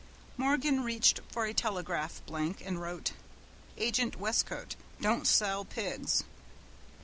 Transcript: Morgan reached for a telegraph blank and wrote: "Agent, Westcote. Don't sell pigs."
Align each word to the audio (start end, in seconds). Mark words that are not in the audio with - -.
Morgan 0.35 0.81
reached 0.83 1.19
for 1.31 1.45
a 1.45 1.53
telegraph 1.53 2.23
blank 2.25 2.63
and 2.65 2.81
wrote: 2.81 3.11
"Agent, 3.77 4.19
Westcote. 4.19 4.75
Don't 4.99 5.27
sell 5.27 5.63
pigs." 5.63 6.23